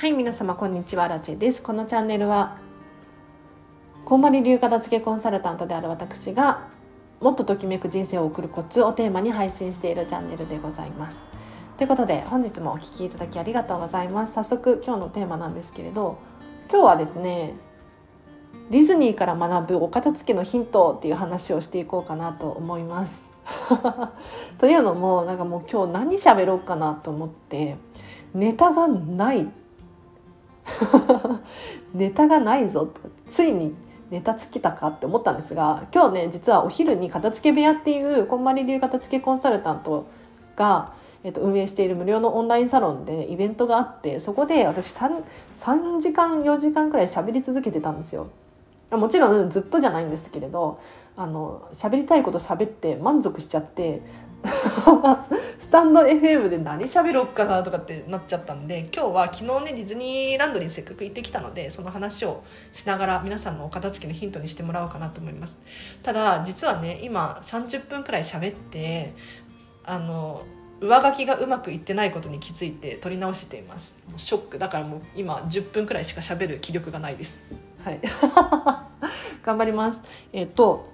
[0.00, 1.08] はい皆様こんにちは。
[1.08, 1.62] ラチェです。
[1.62, 2.56] このチャンネルは
[4.06, 6.68] こんまり流片付けコンサルタントである私が
[7.20, 11.22] もっとときめく人生を送るコツをテーマに配信しているチャンネルでございます。
[11.76, 14.32] ということで本日もお聴きいただきありがとうございます。
[14.32, 16.16] 早速今日のテーマなんですけれど
[16.70, 17.52] 今日はですね
[18.70, 23.22] ディズニーから学ぶお片付けのヒントっていう話をしていこうかなと思います。
[24.56, 27.76] というのもなんかもう今日何喋ろうかなと思って
[28.32, 29.59] ネタがない。
[31.94, 33.74] ネタがないぞとついに
[34.10, 40.06] ネタ尽きたかって思ったんですが今日ね実はお昼に片付け部屋っていうこんまり流片付けコンサルタント
[40.56, 40.92] が、
[41.22, 45.22] えっと、運営している無料のオンラインサロンでイベントがあってそこで私 3,
[45.60, 48.28] 3時間4時間くらい喋り続けてたんですよ。
[48.90, 50.80] もちろんずっとじゃないんですけれど
[51.16, 54.02] あの喋りたいこと喋って満足しちゃって
[55.58, 62.42] スタンド FM で何喋ろうかなとかってなっちゃったんで今日は昨日ねディズニーランドにせっかく行ってきたのでその話を
[62.72, 65.58] しながら皆さんのお片付けのヒントにしてもらおうかなと思います。
[66.02, 69.14] ただ実はね今30分くらい喋って
[69.84, 70.42] あの
[70.80, 73.96] 上書きがうまくいってないことに気づいて撮り直しています。
[74.08, 74.58] もうショック。
[74.58, 77.38] だからもう今10分くらいしか喋る気力がないです。
[77.84, 78.00] はい。
[79.44, 80.02] 頑張ります。
[80.32, 80.88] えっ、と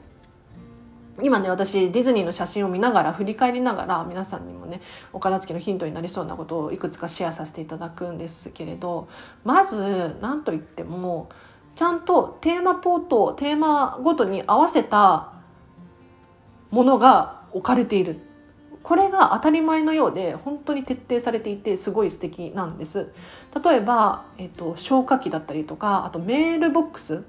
[1.23, 4.81] 今ね私ディズニーの写真を見ながら振り返りながら皆さんにもね
[5.13, 9.09] お片付けのヒントになりそうなことをいくつかシェアさせていただくんですけれど
[9.45, 11.29] まず何といっても
[11.75, 15.33] ちゃんとテーマポートテーマごとに合わせた
[16.71, 18.21] ものが置かれている。
[18.83, 23.11] これが当たり前のようで本当に徹底されていてすごい素敵なんです。
[23.65, 27.25] 例えば、えっと、消火器だったりとかあとメールボックス。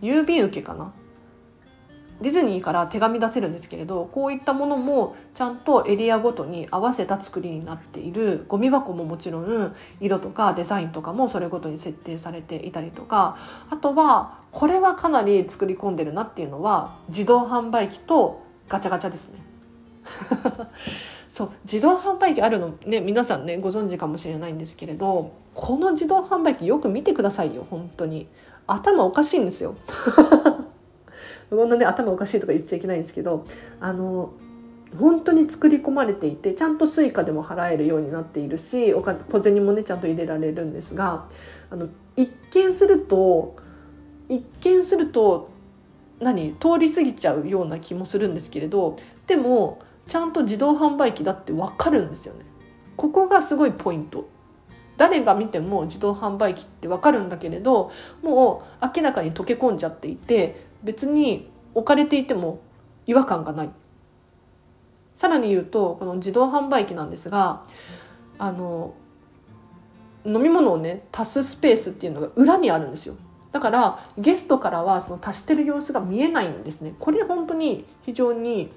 [0.00, 0.92] 郵便受けかな。
[2.20, 8.44] ディズニーから手紙出せるんですけれどこういったものもちゃんとエリアごとに合わせた作りになっている。
[8.48, 13.36] ゴミ箱ももちろん色とかデザインとかもそれごとに設定されていたりとか。
[13.70, 19.40] あとはこれはかなり作り込んでるなっていうのは自動販売機とガチャガチャですね。
[21.28, 28.26] そう自動販売機あるのね皆さんねご存知かもしれないんですけれどこの自動販売機よく見てくださいよ本当に。
[28.68, 29.76] 頭おかしいんですよ。
[31.50, 33.46] こんなね頭おかしいとか言っちゃいけないんですけど
[33.80, 34.32] あの
[34.98, 41.28] 本当に作り込まれていてちゃんと Suica でも払えるようになっているしお金小銭もねちゃんと入れられるんですが
[41.70, 43.56] あの一見すると
[44.28, 45.50] 一見すると
[46.20, 48.96] 何通り過ぎちゃうような気もするんですけれど
[49.26, 52.44] でもちゃんと自動販売機だって分かるんですよね。
[52.96, 54.28] ここがすごいポイント
[54.96, 57.90] 誰が見ても自動販売機って分かるんだけれど
[58.22, 62.60] もう明らかに溶け込んじゃっていて別に置かれていても
[63.06, 63.70] 違和感がない。
[65.14, 67.62] さらに言うとこの自動販売機なんですが
[68.38, 68.94] あの
[70.26, 73.14] 飲み物をね足すスペースっていうのが裏にあるんですよ。
[73.52, 76.94] だからゲストからはその足してる様子が見えないんですね。
[76.98, 78.70] これ本当に非常に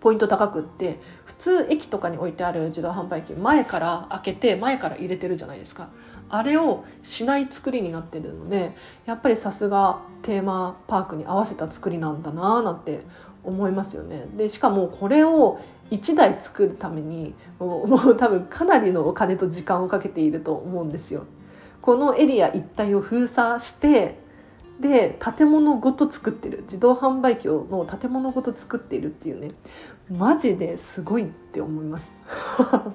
[0.00, 5.90] ポイント高くって普通駅とかに置いてある自動販売機前から開けて前から入れてるじゃないですか。
[6.30, 8.74] あれをしない作りになってるので
[9.04, 13.00] やっぱりさすがテーマパークに合わせた作りなんだなーなんて
[13.42, 14.26] 思いますよね。
[14.36, 21.24] でしかもこれを1台作るためにもう多分かなりのお金と時間をかけていると思うんですよ。
[21.82, 24.18] このエリア一帯を封鎖して
[24.80, 29.52] で建物ごと作ってる自動販売機の建物ごと作っているっていうね
[30.10, 32.12] マジですごいって思います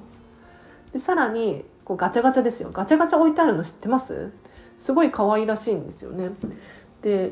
[0.93, 2.71] でさらにこうガチャガチャですよ。
[2.73, 4.31] ガチャガチャ置いてあるの知ってます？
[4.77, 6.31] すごい可愛らしいんですよね。
[7.01, 7.31] で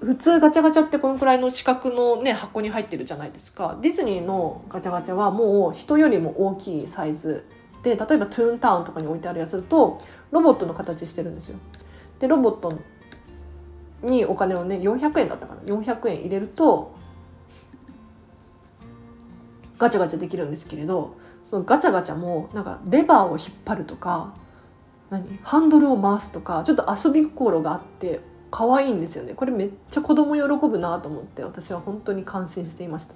[0.00, 3.78] 普通ガチャガチャってこのくらいの四角のね箱に入ってるじゃないですか。
[3.80, 7.44] ディズニーのガチャガチャはもう人よりも大きいサイズ
[7.82, 10.00] で例えばトゥーンタウンとかに置いてあるやつだと
[10.32, 11.58] ロボットの形してるんですよ。
[12.18, 12.72] でロボット
[14.02, 15.60] にお金をね400円だったかな。
[15.62, 16.94] 400円入れると
[19.78, 21.16] ガチャガチャできるんですけれど
[21.50, 24.32] そのガチャガチャもなんかレバーを引っ張るとか
[25.10, 25.40] 何？
[25.42, 28.20] ハンドルを回すとかちょっと遊び心があって
[28.52, 29.34] 可愛いんですよね。
[29.34, 33.14] これめっちゃ子供喜ぶなと思って私は本当に感心していました。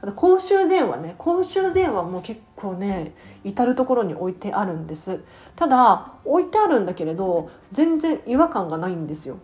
[0.00, 1.14] あと公衆電話ね。
[1.18, 5.20] 公衆電話も結構ね至る所に置いてあるんです。
[5.56, 9.36] ただ置いてあるんだけれど全然違和感がないんですよ。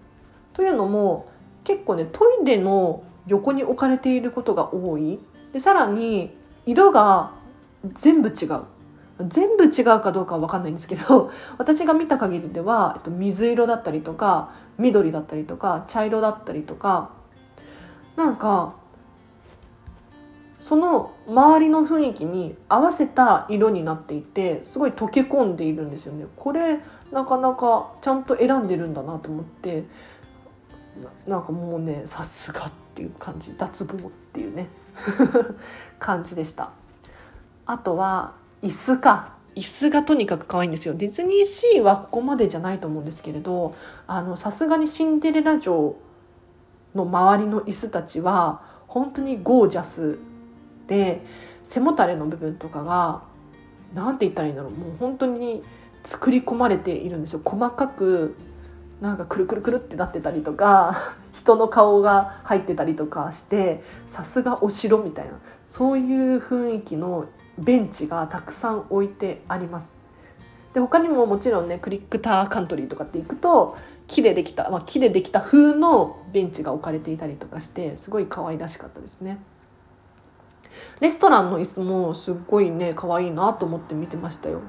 [0.55, 1.29] というのも
[1.65, 5.19] 結構ねトイレの横に置かれていることが多い。
[5.53, 6.35] でさらに
[6.67, 7.39] 色が
[7.85, 8.65] 全部違う。
[9.29, 17.11] 全部違うかどうかは分かんないんですけど 私が見た限りでは、えっと、水色だったりとか緑だったりとか茶色だったりとか
[18.17, 18.75] なんか
[20.63, 26.27] その周りの雰囲気に合わせた色になっていてすごい溶け込んでいるんですよね。
[26.37, 26.81] これ
[27.13, 29.85] なかなかちゃんと選んでるんだなと思って
[31.27, 34.69] なんかもうねさすがっていう感じ脱帽っていうね
[35.99, 36.71] 感じでした。
[37.71, 39.39] あとは椅子か。
[39.55, 40.95] 椅子がとにかく可愛いんですよ。
[40.95, 43.75] ディズニーシーはここまでじゃないと思うんですけれど
[44.07, 45.97] あのさすがにシンデレラ城
[46.95, 50.19] の周りの椅子たちは本当にゴージャス
[50.89, 51.25] で
[51.63, 53.23] 背もたれの部分とかが
[53.95, 54.73] 何て言ったらいいんだろう。
[54.73, 55.63] もう本当に
[56.05, 57.41] 作り込まれているんですよ。
[57.45, 58.37] 細かく
[59.01, 65.33] なんかくるくるくるってなってたりとか人の顔が入ってたりとかしてさすがお城みたいな。
[65.65, 67.27] そういう雰囲気の
[67.61, 69.89] ベンチがたくさん置いてあります。
[70.75, 73.77] で他にももちろんねクリックターカントリーとかって行くと
[74.07, 79.39] 木でできた、まあ、木でできた風のベンチが置かれていたりとかしてすごい可愛らしかったですね。
[81.01, 84.61] レストランの椅子もすっごいね可愛いなと思って見てましたよ。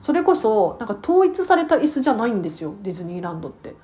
[0.00, 3.74] それこそなんか統一された椅子じゃないんですよディズニーランドって。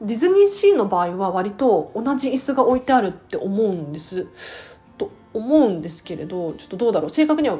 [0.00, 4.26] ディズニーシーの場合は割と同じ椅子が置いてあるって思うんです
[5.36, 7.56] 思うんですけれどちょっとどうだろう正確には、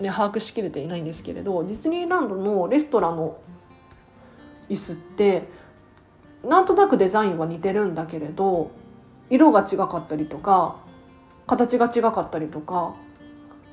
[0.00, 3.38] ね、把握しきれていないんですけれどディズニーランドのレストランの
[4.68, 5.48] 椅子って
[6.44, 8.70] なんとなくデザインは似てるんだけれど
[9.28, 10.76] 色が違かったりとか
[11.46, 12.94] 形が違かったりとか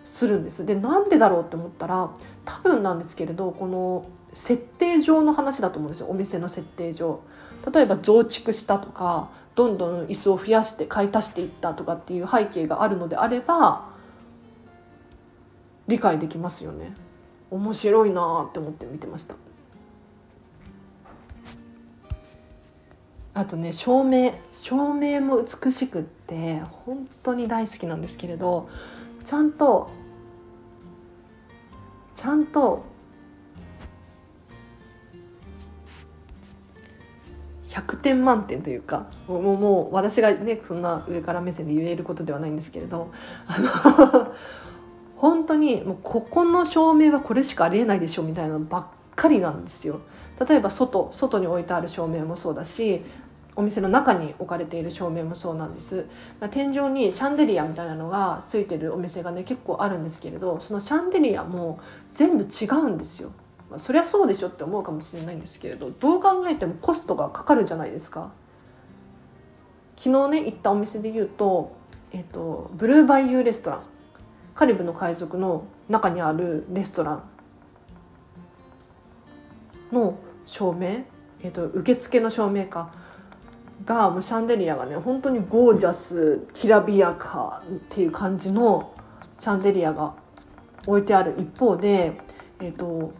[0.05, 0.65] するんです。
[0.65, 2.11] でなんでだろうって思ったら
[2.45, 7.19] 多分なんですけれどこの設定上の話だと思うんですよお店の設定上。
[7.71, 13.89] 例えば増築したとかどんどん椅子を増やして買い足していったとかっていう背景があるのであれば
[15.87, 16.95] 理解できますよね。
[17.51, 19.35] 面白いなって思って見てました。
[23.35, 28.69] あとね照明照明も美しくって本当に大好きなんですけれど
[29.25, 29.89] ちゃんと
[32.15, 32.85] ちゃんと
[37.73, 43.11] 100点満点というかもうもう私がねそんな上から目線で言えることではないんですけれど
[43.47, 44.33] あの
[45.17, 48.85] 本当にもうここの照明はこれしかありえないでしょみたいなのばっ
[49.15, 50.01] かりなんですよ。
[50.47, 53.03] 例えば外外に置いてある照明もそうだし
[53.55, 56.07] お店の中に置かれている照明もそうなんです
[56.49, 61.79] 天井にシャンデリアみたいなのがついてるお店がね結構あるんですけれどそのシャンデリアも
[62.15, 63.31] 全部違うんですよ
[63.73, 68.31] まあ、そりゃそうでしょって思うかもしれないんですけれどどう考えてもコストがかかるじゃないですか。
[69.97, 71.75] 昨日ね行ったお店で言うと,、
[72.11, 73.83] えーと、ブルーバイユーレストラン。
[74.53, 77.23] カリブの海賊の中にあるレストラン。
[79.91, 81.05] の照明、
[81.41, 82.91] えーと、受付の照明か。
[83.85, 88.93] がもうシャンデリアがね本当にゴージャスきらびやかっていう感じの
[89.39, 90.13] シャンデリアが
[90.85, 92.13] 置いてある一方で、
[92.59, 93.13] えーと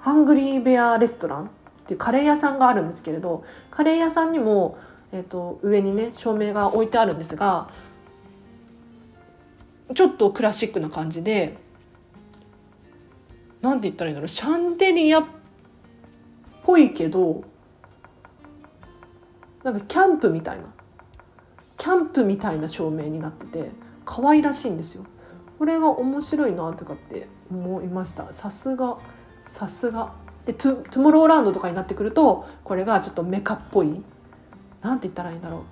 [0.00, 1.48] ハングリーベアレストランっ
[1.86, 4.78] ていうカレー屋さんがあるんですけれどカレー屋さんにも、
[5.12, 7.70] えーと、上にね照明が置いてあるんですが
[9.94, 11.56] ちょっとクラシックな感じで
[13.60, 15.24] なんて言ったらいいんだろうシャンデリアっ
[16.64, 17.44] ぽいけど
[19.62, 20.64] なんかキャンプみたいな
[21.76, 23.70] キャンプみたいな照明になってて
[24.04, 25.04] 可愛らしいんですよ。
[25.58, 28.96] これが面白いなとかって思いましたさすが
[29.50, 30.12] さすが。
[30.46, 34.00] でトゥトゥモローランドとかになってくるとこれがちょっとメカっぽい。
[34.80, 35.64] なんて言ったらいいんだろ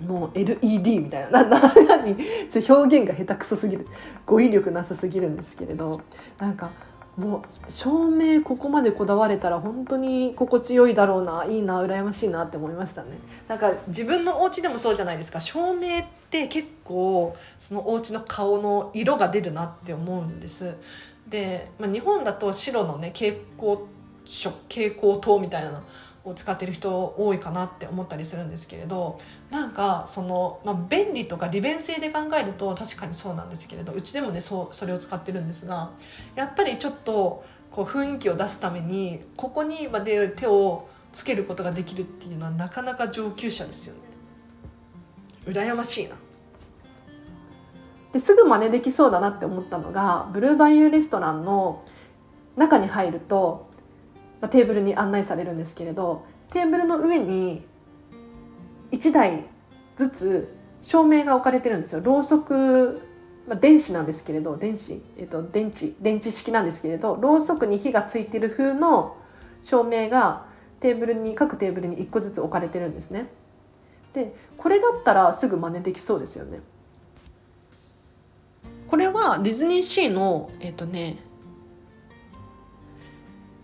[0.00, 0.04] う。
[0.04, 1.42] もう LED みたいな。
[1.44, 2.16] な何？
[2.48, 3.86] ちょ表現が下手くそすぎる。
[4.24, 6.00] 語彙力なさすぎるんですけれど。
[6.38, 6.70] なんか
[7.16, 11.44] もう照明ここまでこだわれたら本当に心地よいだろうな。
[11.44, 13.18] いいな羨ましいなって思いましたね。
[13.48, 15.40] なんか自分のお家でもそうじゃないですか。
[15.40, 20.76] 照明って結構そのお家の顔の色が出るなって思うんです。
[21.28, 23.78] で、まあ、日本だと白のね蛍光
[24.24, 25.82] 色蛍光灯みたいなの
[26.24, 29.18] を使ってる人多いかなって思ったりするんですけれど
[29.50, 35.90] なんかその、まあ、便利とか利便性で考えると確かにそうなんですけれどうちでもねそうそれを使ってるんですが
[36.34, 44.00] やっぱりちょっとこう雰囲気を出すためにここにまで手をつけることができるっていうのはなかなか上級者ですよね。
[45.46, 46.16] 羨ましいな。
[48.12, 51.84] ですぐ真似できそうだなって思ったのがブルーバイユーレストランの
[52.56, 53.68] 中に入ると、
[54.40, 57.64] ま、テーブルに案内されるんですけれどテーブルの上に
[58.92, 59.44] 1台
[59.96, 63.02] ずつ照明が置かれてるんですよろうそく、
[63.46, 69.16] まあ、電子なんですけれど電子、えっと、電池電池式なんですけれどろうそくに火がついてる風の
[69.62, 70.46] 照明が
[70.80, 73.28] テーブルに各テーブルに1個ずつ置かれてるんですね。
[74.12, 76.60] でこれだったらすぐ真似できそうですよね
[78.88, 81.18] これはディズニーシーのえっ、とね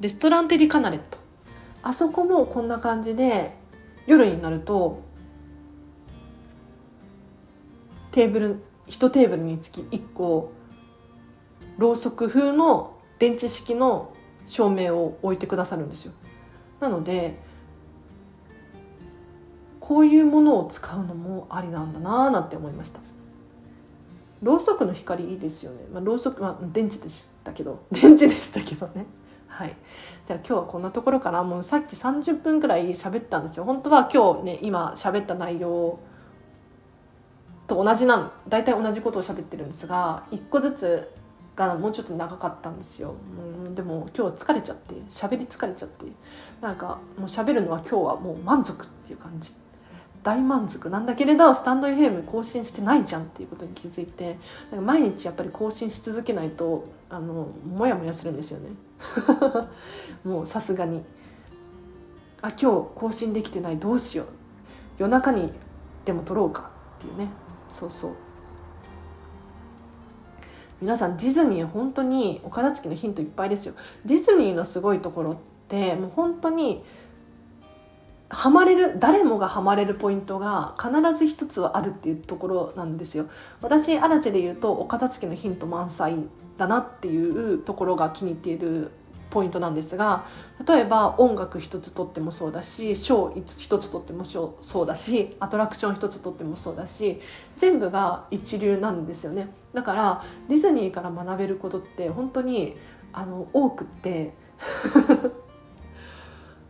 [0.00, 1.18] レストランテディカナレット。
[1.82, 3.54] あそこもこんな感じで
[4.06, 5.02] 夜になると
[8.10, 10.52] テーブル1テーブルにつき1個
[11.78, 14.12] ろうそく風の電池式の
[14.46, 16.12] 照明を置いてくださるんですよ。
[16.80, 17.38] なので
[19.80, 23.00] こういうものを使うのもありなんだなーなんて思いました。
[24.42, 27.84] ろうそくの光いいですよね、まあ、ろうそくは電池でしたけど。
[27.92, 29.06] 電池でしたけどね。
[29.48, 29.76] はい。
[30.26, 31.42] では今日はこんなところかな。
[31.42, 33.64] もうさっき30分くらい喋ったんですよ。
[33.64, 35.98] 本当は今日ね今喋った内容
[37.66, 41.10] と同じなん大体同じことを喋ってるんですが1個ずつ
[41.56, 43.14] がもうちょっと長かったんですよ、
[43.64, 46.04] うん、でも今日疲れちゃって喋り疲れちゃって。
[46.60, 49.52] なんかもう喋るのは今日はもう満足っていう感じ。
[50.24, 50.90] 大満足。
[50.90, 54.38] なんだけれどスタンド FM 更新してないじゃんっていうことに気づいて
[54.72, 58.70] なんか毎日やっぱり更新し続けないとあのモヤモヤするんですよね。
[60.24, 61.04] もうさすがに。
[62.40, 63.78] あ今日更新できてない。
[63.78, 64.26] どうしよう。
[64.98, 65.52] 夜中に
[66.04, 67.28] でも撮ろうかっていうね。
[67.70, 68.12] そうそう。
[70.80, 73.74] 皆さんディズニー本当にお片付きのヒントいっぱいですよ。
[74.04, 75.36] ディズニーのすごいところっ
[75.68, 76.84] てもう本当に
[78.34, 83.26] ハマれる誰もがハマれるポイントが必ず一つはあるっていうところなんですよ。
[83.62, 86.24] 私アラチェで言うとお片付きのヒント満載
[86.58, 88.90] だなっていうところが気に入っている
[89.30, 90.26] ポイントなんですが
[90.66, 97.20] 例えば音楽一つとってもそうだしショー一つとってもそうだしアトラクション一つとってもそうだし
[97.56, 99.48] 全部が一流なんですよね。
[99.72, 102.76] だからディズニーから学べることって本当に
[103.12, 104.34] あの多くって。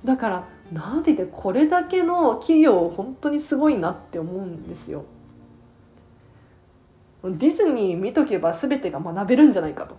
[0.05, 0.45] だから
[0.75, 5.05] なんて言ってこれだけの企業本当にすごいなって思うんですよ。
[7.23, 9.97] ディズニー見とけば全てが学べるんじゃないかと。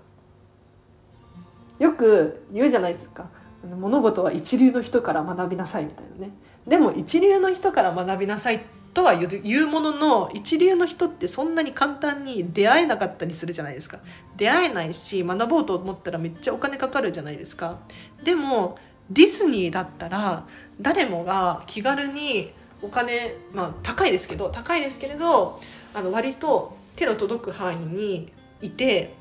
[1.79, 3.29] よく言うじゃないですか。
[3.63, 6.33] 物事は一流の人から学びなさいみたいなね。
[6.67, 8.59] でも一流の人から学びなさい
[8.93, 13.99] とは言うものの一流の人ってそんなに簡単に出会えなかったりするじゃないですか。
[14.35, 17.79] 出会えないし学ぼうと思ったらめっちゃお金かかるじゃないですか。
[18.23, 18.77] でも
[19.09, 20.45] ディズニーだったら
[20.81, 25.59] 誰もが気軽にお金まあ高いですけど高いですけれど
[25.93, 28.31] あの割と手の届く範囲に
[28.61, 29.13] いて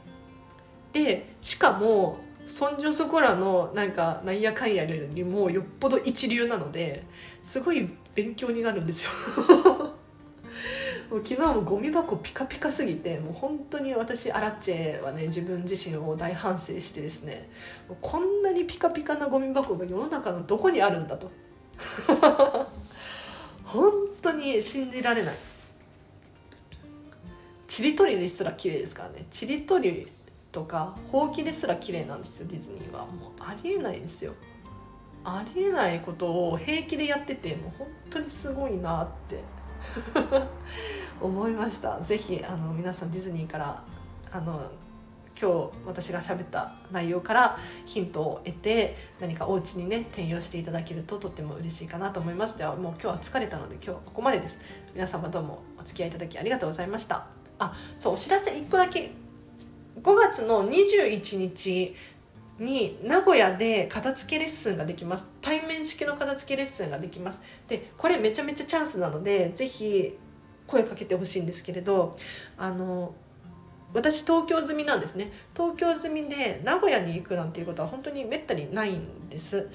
[0.93, 7.05] でしかもそんじょそこらのなんかなんやかんやよりもよっぽど一流なので
[7.43, 9.74] すごい勉強になるんですよ。
[11.15, 17.49] もう昨日もゴミ箱ピカピカすぎてもう本当に私アラッチェはね自分自身を大反省してですね
[18.01, 21.31] こんなにピカピカなゴミ箱が世の中のどこにあるんだと。
[23.63, 23.93] 本
[24.23, 25.37] 当に信じられない。
[27.69, 29.27] ちりとりですら綺麗ですからね。
[29.31, 30.09] ちりとり
[30.51, 33.07] とかほうきですら綺麗なんですよディズニーは。
[33.07, 34.35] もうありえないんですよ。
[35.23, 39.45] ありえないことを平気でやっててもう本当にすごいなって。
[41.21, 42.01] 思いました。
[42.03, 43.83] 是非あの皆さんディズニーから
[44.33, 44.71] あの
[45.41, 52.57] 今日私が喋った内容からヒントを得て何かお家にね転用していただけるととっても嬉しいかなと思います。
[52.57, 54.61] ではもう今日は疲れたので今日はここまでです。
[54.95, 57.27] 皆様どうもお付き合いいただきありがとうございました。
[57.59, 59.11] あそうお知らせ1個だけ。
[60.03, 61.95] 5月の21日
[62.59, 65.31] に名古屋で片付けレッスンができます。
[65.41, 67.43] 対面式の片付けレッスンができます。
[67.69, 70.19] でこれめちゃめちゃチャンスなので是非
[70.67, 72.17] 声かけてほしいんですけれど
[72.57, 73.15] あの
[73.93, 75.33] 私東京済みなんですね。
[75.55, 79.69] 東京済みで名古屋に行くなんていうことは本当にめったにないんです。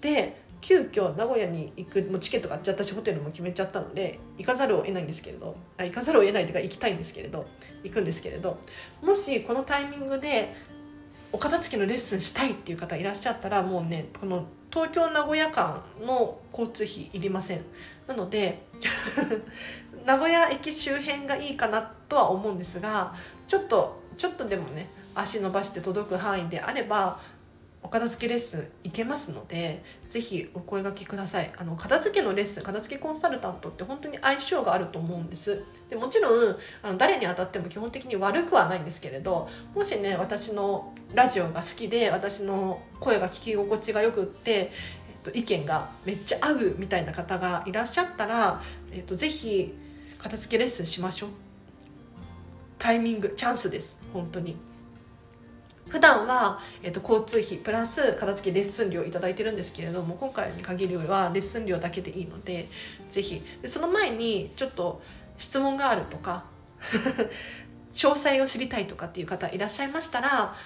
[0.00, 7.46] で急遽名古屋に行くもうチケット買っちゃったしホテルも決めちゃったので行かざるを得ないんですけれどあ行かざるを得ないというか行きたいんですけれど
[7.82, 8.58] 行くんですけれど
[9.02, 10.54] もしこのタイミングで
[11.32, 17.64] お片付けのレッスンしたいっていう方いらっしゃったらもうねこの東京名古屋間の交通費いりません。
[18.06, 18.66] なので
[20.04, 23.14] 名古屋駅周辺がいいかなとは思うんですが
[23.46, 27.18] ちょっとちょっとでもね足伸ばして届く範囲であれば
[27.82, 31.52] お片付けレッスン行けますのでぜひお声がけください。
[31.56, 35.64] あの片付けのレッスン片付けコンサルタントって本当に相性があると思うんです。
[35.90, 44.64] でもちろんあの誰に当たっても基本的に悪くはないんですけれどもしね私のラジオが好きで私の声が聞き心地がよくって、え
[45.28, 48.62] っと、意見がめっちゃ合うみたいな方がいらっしゃったら、
[48.92, 49.74] えっと、ぜひ
[50.18, 51.30] 片付けレッスンしましょう。
[52.78, 53.98] タイミングチャンスです。
[54.12, 54.56] 本当に。
[55.92, 62.66] 普段は、えっと、交通費プラス片付けレッスン料頂いてるんですけれども今回に限りはレッスン料だけでいいので
[63.10, 63.42] ぜひ。
[63.60, 65.02] でその前にちょっと
[65.36, 66.44] 質問があるとか
[67.92, 70.56] 詳細を知りたいとかっていう方いらっしゃいましたら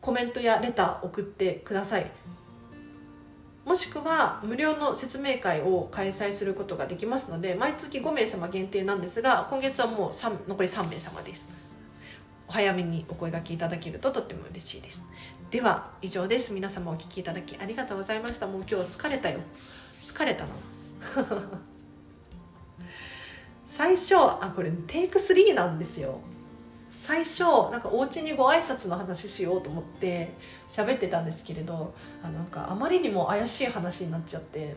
[0.00, 2.10] コメントやレター送ってください。
[3.64, 11.69] もしくは無料の説明会を開催することができますので毎月5名様限定なんですが今月はもう3残り3名様です。
[12.50, 15.04] お早めにお声がけいただけるととっても嬉しいです。
[15.52, 16.52] では以上です。
[16.52, 18.48] 皆様お聞きいただきありがとうございました。
[18.48, 19.38] もう今日疲れたよ。
[19.92, 20.50] 疲れたな。
[23.70, 26.18] 最初あこれテイク3なんですよ。
[26.90, 30.34] 最初なんかお家にご挨拶の話しようと思って
[30.68, 34.74] 喋ってたんですけれどあなんかあまりにも怪しい話になっちゃって。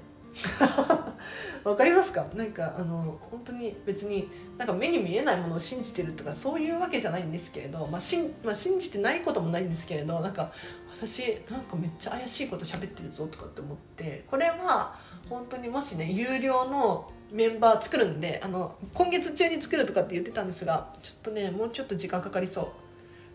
[1.63, 2.25] わかりますか？
[2.35, 10.51] なんかあの本当に別になんか目に見えないものを信じてるとかそういうわけじゃないんですけれど、まあしんまあ、信じてないこともないんですけれどなんか
[10.93, 14.99] 私なんかめっちゃ怪しいこと喋ってるぞとかって思ってこれは
[15.29, 22.67] 本当にもしね有料のメンバー作るんであの今月中に作るとかって言ってたんですがちょっとねもうちょっと時間かかりそう。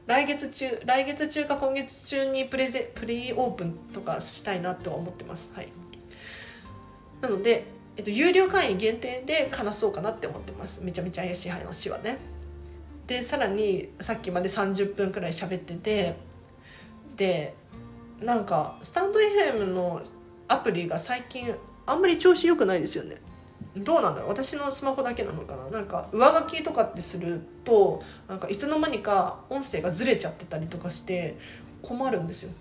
[0.06, 5.50] 来月中来月中か今月中にプレゼプレイオープンとかしたいなとは思ってます。
[5.54, 5.68] はい。
[7.20, 7.66] なので、
[7.98, 10.84] えっと、有料会員限定で話そうかなって思ってます。
[10.84, 12.18] めちゃめちゃ怪しい話はね。
[13.08, 16.16] でさらにさっきまで30分くらい喋ってて
[17.16, 17.54] で
[18.20, 20.00] なんかスタンド FM の
[20.46, 21.52] アプリが最近
[21.86, 23.16] あんまり調子良くないですよね。
[23.76, 24.28] どうなんだろう。
[24.28, 25.68] 私のスマホだけなのかな。
[25.68, 31.36] なんか上書きとかってするとなんかいつの間にか音声がずれちゃってたりとかして
[31.82, 32.52] 困るんですよ。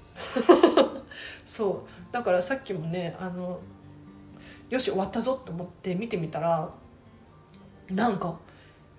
[1.46, 2.12] そう。
[2.12, 3.60] だからさっきもねあの
[4.70, 6.70] よし終わったぞと思って見てみたら
[7.90, 8.38] なんか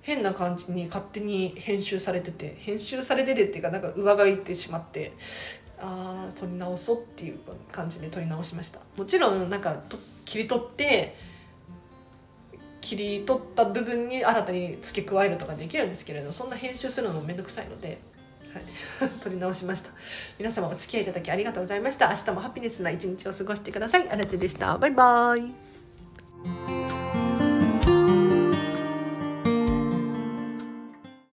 [0.01, 5.13] 変な感じに勝手に編集されてて編集されててっていうかなんか上書いてしまって
[5.81, 7.39] ああ撮り直そうっていう
[7.71, 8.81] 感じで撮り直しました。
[8.97, 9.77] もちろんなんか
[10.25, 11.15] 切り取って
[12.81, 17.99] 切り取った部分に新たに付け加えるとかできるんですけれどそんな編集するのもめんどくさいので、
[18.99, 19.91] はい、 撮り直しました。
[20.39, 22.09] 皆様お付き合いいただきありがとうございました。
[22.09, 24.09] 明日もハピネスな一日を過ごしてください。
[24.09, 24.79] あらちでした。
[24.79, 25.68] バイバーイ。